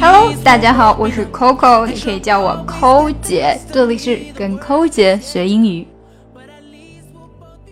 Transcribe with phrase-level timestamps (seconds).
[0.00, 5.86] Hello，大家好，我是 Coco，你可以叫我抠姐，这里是跟抠姐学英语。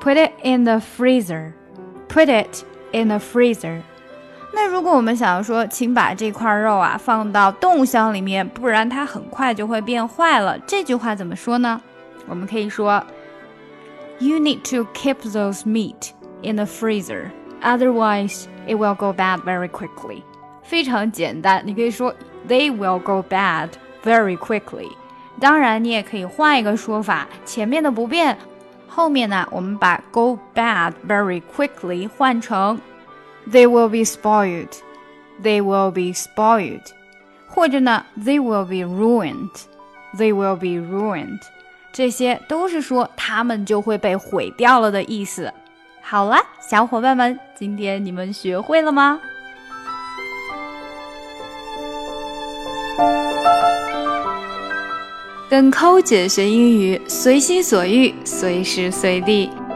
[0.00, 3.80] ，put it in the freezer，put it in the freezer。
[4.52, 10.58] 那如果我们想要说，请把这块肉啊放到冻箱里面，不然它很快就会变坏了。
[10.60, 11.80] 这句话怎么说呢？
[12.26, 13.02] 我们可以说
[14.18, 16.10] ，You need to keep those meat
[16.42, 17.30] in the freezer,
[17.62, 20.22] otherwise it will go bad very quickly。
[20.62, 22.14] 非常简单，你可以说
[22.48, 23.68] They will go bad
[24.04, 24.88] very quickly。
[25.40, 28.36] 当然，你也可以换一个说法，前面的不变，
[28.88, 32.80] 后面呢，我们把 go bad very quickly 换成。
[33.50, 34.72] They will be spoiled.
[35.42, 36.82] They will be spoiled.
[37.46, 39.50] 或者呢，They will be ruined.
[40.16, 41.40] They will be ruined.
[41.92, 45.52] 这些都是说他们就会被毁掉了的意思。
[46.02, 49.20] 好了，小伙伴们，今天你们学会了吗？
[55.48, 59.50] 跟扣姐学英语，随心所欲，随时随地。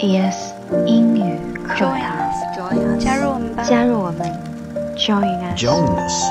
[0.00, 0.52] ES
[0.86, 3.62] 英语课堂，加入我们吧！
[3.64, 4.32] 加入我们，
[4.96, 5.38] Join
[6.08, 6.24] us，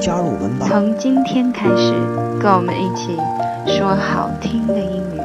[0.00, 0.66] 加入我们吧！
[0.68, 1.92] 从今天开始，
[2.40, 3.16] 跟我们一起
[3.66, 5.20] 说好听的英语。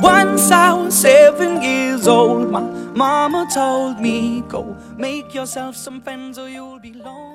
[0.00, 2.62] Once I was seven years old, my
[2.94, 7.31] mama told me, Go make yourself some friends or you'll be lonely.